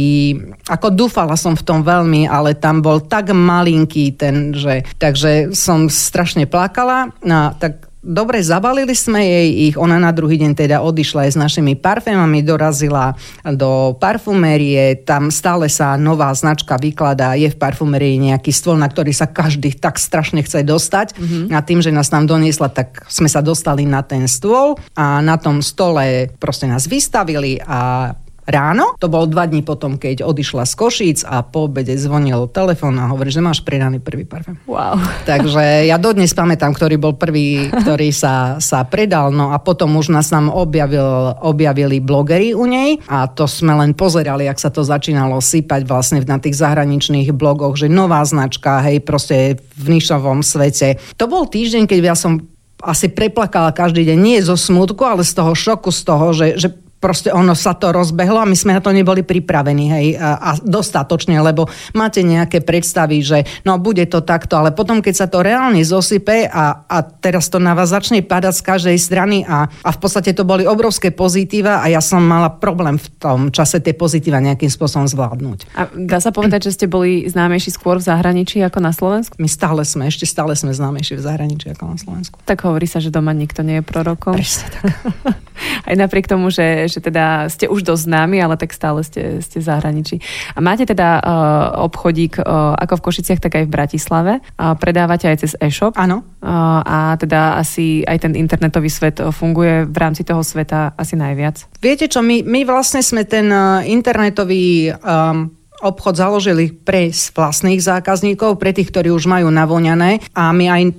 [0.70, 5.90] ako dúfala som v tom veľmi, ale tam bol tak malinký ten, že, takže som
[5.90, 7.10] strašne plakala.
[7.26, 11.38] No, tak dobre, zabalili sme jej ich, ona na druhý deň teda odišla aj s
[11.38, 18.54] našimi parfémami, dorazila do parfumérie, tam stále sa nová značka vykladá, je v parfumérii nejaký
[18.54, 21.18] stôl, na ktorý sa každý tak strašne chce dostať.
[21.18, 21.50] Mm-hmm.
[21.50, 25.34] a tým, že nás tam doniesla, tak sme sa dostali na ten stôl a na
[25.40, 28.12] tom stole proste nás vystavili a
[28.46, 28.94] ráno.
[29.02, 33.10] To bol dva dní potom, keď odišla z Košíc a po obede zvonil telefón a
[33.10, 34.56] hovorí, že máš predaný prvý parfém.
[34.64, 35.02] Wow.
[35.30, 39.34] Takže ja dodnes pamätám, ktorý bol prvý, ktorý sa, sa predal.
[39.34, 43.92] No a potom už nás tam objavil, objavili blogery u nej a to sme len
[43.92, 49.02] pozerali, ak sa to začínalo sypať vlastne na tých zahraničných blogoch, že nová značka, hej,
[49.02, 51.02] proste v nišovom svete.
[51.18, 52.46] To bol týždeň, keď ja som
[52.84, 56.68] asi preplakala každý deň, nie zo smutku, ale z toho šoku, z toho, že, že
[57.06, 60.50] proste ono sa to rozbehlo a my sme na to neboli pripravení, hej, a, a
[60.58, 65.38] dostatočne, lebo máte nejaké predstavy, že no bude to takto, ale potom, keď sa to
[65.38, 69.90] reálne zosype a, a teraz to na vás začne padať z každej strany a, a
[69.94, 73.94] v podstate to boli obrovské pozitíva a ja som mala problém v tom čase tie
[73.94, 75.78] pozitíva nejakým spôsobom zvládnuť.
[75.78, 79.38] A dá sa povedať, že ste boli známejší skôr v zahraničí ako na Slovensku?
[79.38, 82.42] My stále sme, ešte stále sme známejší v zahraničí ako na Slovensku.
[82.42, 84.34] Tak hovorí sa, že doma nikto nie je prorokom.
[84.34, 84.82] Presne tak.
[85.88, 89.60] Aj napriek tomu, že, že teda ste už dosť známi, ale tak stále ste, ste
[89.60, 90.16] v zahraničí.
[90.56, 94.32] A máte teda uh, obchodík uh, ako v Košiciach, tak aj v Bratislave.
[94.56, 95.92] Uh, predávate aj cez e-shop.
[96.00, 96.24] Áno.
[96.40, 101.68] Uh, a teda asi aj ten internetový svet funguje v rámci toho sveta asi najviac.
[101.80, 103.48] Viete čo, my, my vlastne sme ten
[103.84, 110.24] internetový um, obchod založili pre vlastných zákazníkov, pre tých, ktorí už majú navoňané.
[110.32, 110.92] A my aj uh,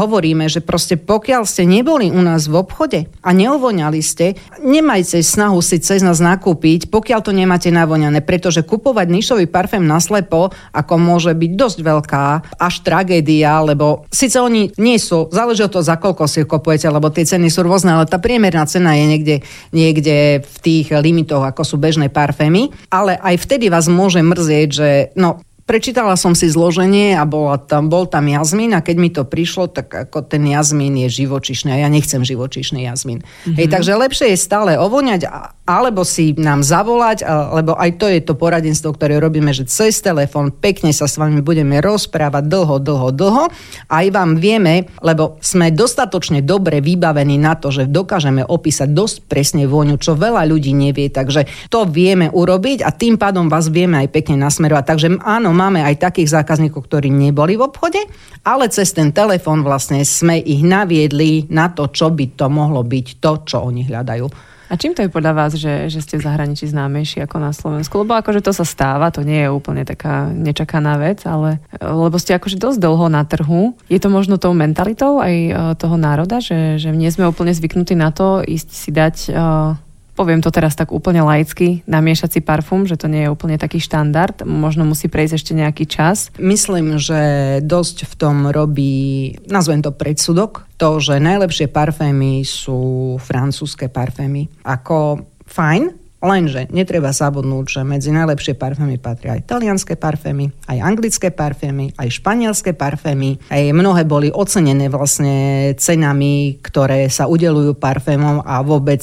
[0.00, 5.60] hovoríme, že proste pokiaľ ste neboli u nás v obchode a neovoňali ste, nemajte snahu
[5.60, 11.36] si cez nás nakúpiť, pokiaľ to nemáte navoňané, pretože kupovať nišový parfém naslepo, ako môže
[11.36, 12.24] byť dosť veľká
[12.56, 17.12] až tragédia, lebo síce oni nie sú, záleží od toho, za koľko si kupujete, lebo
[17.12, 19.36] tie ceny sú rôzne, ale tá priemerná cena je niekde,
[19.74, 24.88] niekde v tých limitoch, ako sú bežné parfémy, ale aj vtedy vás môže mrzieť, že
[25.18, 29.24] no, prečítala som si zloženie a bola tam, bol tam jazmín a keď mi to
[29.24, 33.24] prišlo, tak ako ten jazmín je živočišný a ja nechcem živočišný jazmín.
[33.24, 33.56] Mm-hmm.
[33.56, 35.24] Hej, takže lepšie je stále ovoňať
[35.62, 37.22] alebo si nám zavolať,
[37.54, 41.38] lebo aj to je to poradenstvo, ktoré robíme, že cez telefón pekne sa s vami
[41.38, 43.44] budeme rozprávať dlho, dlho, dlho.
[43.86, 49.64] Aj vám vieme, lebo sme dostatočne dobre vybavení na to, že dokážeme opísať dosť presne
[49.70, 54.10] vôňu, čo veľa ľudí nevie, takže to vieme urobiť a tým pádom vás vieme aj
[54.10, 54.84] pekne nasmerovať.
[54.84, 58.02] Takže áno, máme aj takých zákazníkov, ktorí neboli v obchode,
[58.42, 63.06] ale cez ten telefón vlastne sme ich naviedli na to, čo by to mohlo byť
[63.22, 64.26] to, čo oni hľadajú.
[64.72, 67.92] A čím to je podľa vás, že, že ste v zahraničí známejší ako na Slovensku?
[68.08, 72.40] Lebo akože to sa stáva, to nie je úplne taká nečakaná vec, ale lebo ste
[72.40, 73.76] akože dosť dlho na trhu.
[73.92, 77.92] Je to možno tou mentalitou aj e, toho národa, že, že nie sme úplne zvyknutí
[77.92, 79.76] na to ísť si dať uh,
[80.22, 83.82] poviem to teraz tak úplne laicky, namiešať si parfum, že to nie je úplne taký
[83.82, 86.30] štandard, možno musí prejsť ešte nejaký čas.
[86.38, 93.90] Myslím, že dosť v tom robí, nazvem to predsudok, to, že najlepšie parfémy sú francúzske
[93.90, 94.62] parfémy.
[94.62, 101.34] Ako fajn, Lenže netreba zabudnúť, že medzi najlepšie parfémy patria aj talianské parfémy, aj anglické
[101.34, 103.42] parfémy, aj španielské parfémy.
[103.50, 109.02] Aj mnohé boli ocenené vlastne cenami, ktoré sa udelujú parfémom a vôbec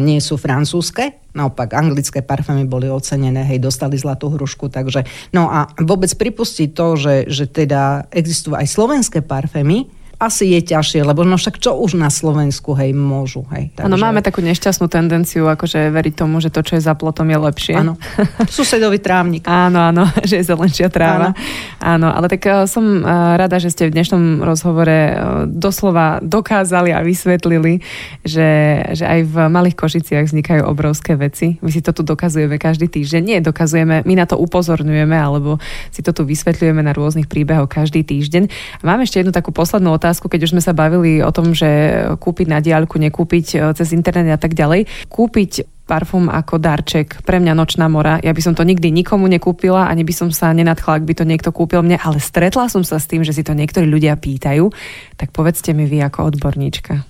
[0.00, 1.20] nie sú francúzske.
[1.36, 5.06] Naopak, anglické parfémy boli ocenené, hej, dostali zlatú hrušku, takže...
[5.36, 11.00] No a vôbec pripustiť to, že, že teda existujú aj slovenské parfémy, asi je ťažšie,
[11.00, 13.72] lebo no však čo už na Slovensku, hej, môžu, hej.
[13.72, 13.96] Takže...
[13.96, 17.74] Máme takú nešťastnú tendenciu, akože veriť tomu, že to, čo je za plotom, je lepšie.
[17.80, 17.96] Áno,
[18.52, 19.48] susedový trávnik.
[19.48, 21.32] áno, áno, že je zelenšia tráva.
[21.80, 22.12] Áno.
[22.12, 25.14] ale tak uh, som uh, rada, že ste v dnešnom rozhovore uh,
[25.48, 27.80] doslova dokázali a vysvetlili,
[28.20, 31.56] že, že aj v malých Košiciach vznikajú obrovské veci.
[31.64, 33.22] My si to tu dokazujeme každý týždeň.
[33.24, 35.56] Nie, dokazujeme, my na to upozorňujeme, alebo
[35.88, 38.52] si to tu vysvetľujeme na rôznych príbehoch každý týždeň.
[38.80, 41.54] A máme ešte jednu takú poslednú otázku otázku, keď už sme sa bavili o tom,
[41.54, 44.90] že kúpiť na diálku, nekúpiť e, cez internet a tak ďalej.
[45.06, 48.22] Kúpiť parfum ako darček, pre mňa nočná mora.
[48.22, 51.26] Ja by som to nikdy nikomu nekúpila, ani by som sa nenadchla, ak by to
[51.26, 54.70] niekto kúpil mne, ale stretla som sa s tým, že si to niektorí ľudia pýtajú.
[55.18, 57.09] Tak povedzte mi vy ako odborníčka.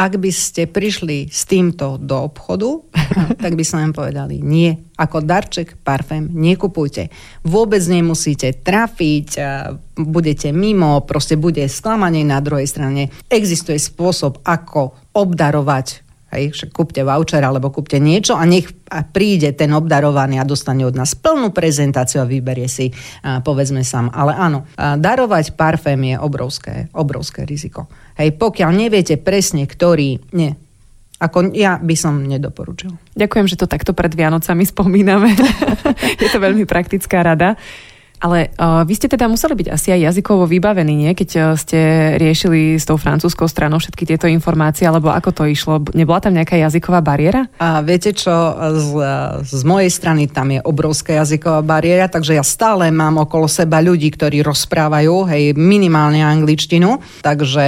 [0.00, 2.80] Ak by ste prišli s týmto do obchodu,
[3.44, 7.08] tak by som vám povedali nie ako darček parfém nekupujte.
[7.44, 9.28] Vôbec nemusíte trafiť,
[9.96, 13.08] budete mimo, proste bude sklamanie na druhej strane.
[13.32, 18.70] Existuje spôsob, ako obdarovať Hej, však kúpte voucher alebo kúpte niečo a nech
[19.10, 24.14] príde ten obdarovaný a dostane od nás plnú prezentáciu a vyberie si, povedzme sám.
[24.14, 27.90] Ale áno, darovať parfém je obrovské, obrovské riziko.
[28.14, 30.54] Hej, pokiaľ neviete presne, ktorý, nie,
[31.20, 32.96] ako ja by som nedoporučil.
[33.12, 35.36] Ďakujem, že to takto pred Vianocami spomíname.
[36.22, 37.60] je to veľmi praktická rada.
[38.20, 41.12] Ale uh, vy ste teda museli byť asi aj jazykovo vybavení, nie?
[41.16, 41.80] keď uh, ste
[42.20, 45.80] riešili s tou francúzskou stranou všetky tieto informácie, alebo ako to išlo?
[45.96, 47.48] Nebola tam nejaká jazyková bariéra?
[47.56, 48.32] A viete čo,
[48.76, 48.92] z,
[49.44, 54.12] z mojej strany tam je obrovská jazyková bariéra, takže ja stále mám okolo seba ľudí,
[54.12, 57.66] ktorí rozprávajú, hej, minimálne angličtinu, takže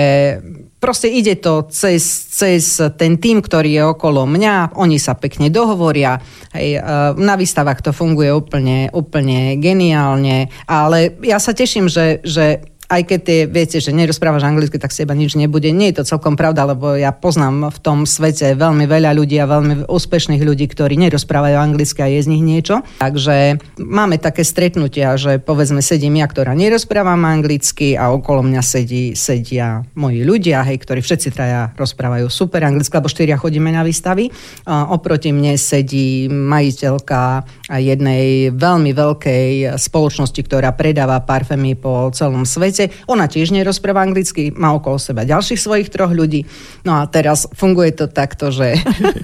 [0.83, 2.03] Proste ide to cez,
[2.35, 6.19] cez ten tým, ktorý je okolo mňa, oni sa pekne dohovoria,
[6.51, 6.83] hej,
[7.23, 13.21] na výstavách to funguje úplne, úplne geniálne, ale ja sa teším, že, že aj keď
[13.25, 15.73] tie, viete, že nerozprávaš anglicky, tak seba nič nebude.
[15.73, 19.49] Nie je to celkom pravda, lebo ja poznám v tom svete veľmi veľa ľudí a
[19.49, 22.85] veľmi úspešných ľudí, ktorí nerozprávajú anglicky a je z nich niečo.
[23.01, 29.17] Takže máme také stretnutia, že povedzme sedím ja, ktorá nerozprávam anglicky a okolo mňa sedí,
[29.17, 34.29] sedia moji ľudia, hej, ktorí všetci traja rozprávajú super anglicky, lebo štyria chodíme na výstavy.
[34.69, 42.82] A oproti mne sedí majiteľka jednej veľmi veľkej spoločnosti, ktorá predáva parfémy po celom svete
[42.83, 43.07] svete.
[43.07, 46.47] Ona tiež nerozpráva anglicky, má okolo seba ďalších svojich troch ľudí.
[46.83, 48.79] No a teraz funguje to takto, že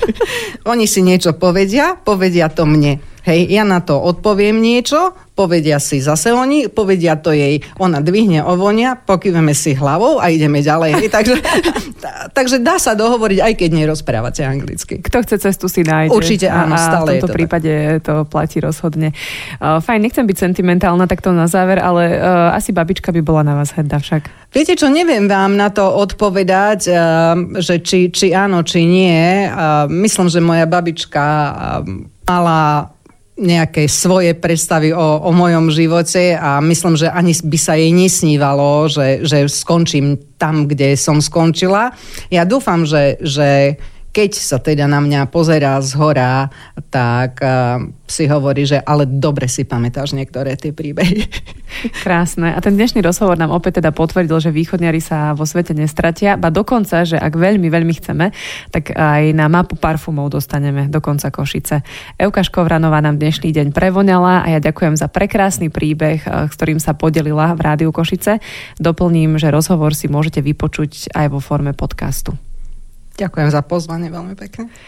[0.72, 3.02] oni si niečo povedia, povedia to mne.
[3.28, 8.40] Hej, ja na to odpoviem niečo, povedia si zase oni, povedia to jej, ona dvihne
[8.40, 11.12] ovonia, pokýveme si hlavou a ideme ďalej.
[11.12, 11.36] takže,
[12.38, 15.04] takže dá sa dohovoriť, aj keď nerozprávate anglicky.
[15.04, 16.16] Kto chce cestu si nájde.
[16.16, 18.08] Určite áno, stále v tomto to prípade tak.
[18.08, 19.12] to platí rozhodne.
[19.60, 23.60] Uh, fajn, nechcem byť sentimentálna takto na záver, ale uh, asi babička by bola na
[23.60, 24.48] vás hrdá však.
[24.56, 29.44] Viete čo, neviem vám na to odpovedať, uh, že či, či áno, či nie.
[29.44, 32.92] Uh, myslím, že moja babička uh, mala
[33.38, 38.90] nejaké svoje predstavy o, o mojom živote a myslím, že ani by sa jej nesnívalo,
[38.90, 41.94] že, že skončím tam, kde som skončila.
[42.28, 43.78] Ja dúfam, že, že
[44.18, 46.50] keď sa teda na mňa pozerá z hora,
[46.90, 51.22] tak uh, si hovorí, že ale dobre si pamätáš niektoré tie príbehy.
[52.02, 52.50] Krásne.
[52.50, 56.50] A ten dnešný rozhovor nám opäť teda potvrdil, že východniari sa vo svete nestratia, ba
[56.50, 58.34] dokonca, že ak veľmi, veľmi chceme,
[58.74, 61.86] tak aj na mapu parfumov dostaneme do konca Košice.
[62.18, 66.90] Euka Škovranová nám dnešný deň prevoňala a ja ďakujem za prekrásny príbeh, s ktorým sa
[66.98, 68.42] podelila v Rádiu Košice.
[68.82, 72.47] Doplním, že rozhovor si môžete vypočuť aj vo forme podcastu.
[73.18, 74.70] Ďakujem za pozvanie veľmi pekne.